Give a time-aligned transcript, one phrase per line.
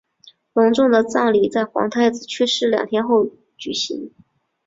[0.53, 4.09] 隆重的葬礼在皇太子去世两天后举行。